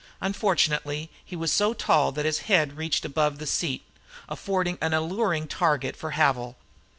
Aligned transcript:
Unfortunately 0.19 1.11
he 1.23 1.35
was 1.35 1.51
so 1.53 1.75
tall 1.75 2.11
that 2.11 2.25
his 2.25 2.39
head 2.49 2.75
reached 2.75 3.05
above 3.05 3.37
the 3.37 3.45
seat, 3.45 3.83
affording 4.27 4.79
a 4.81 4.89
most 4.89 4.97
alluring 4.97 5.45
target 5.47 5.95
for 5.95 6.13
Havil. 6.13 6.55